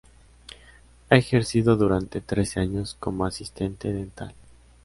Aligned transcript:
Ha 1.11 1.15
ejercido 1.15 1.75
durante 1.75 2.21
trece 2.21 2.59
años 2.59 2.97
como 2.99 3.23
asistente 3.23 3.93
dental. 3.93 4.33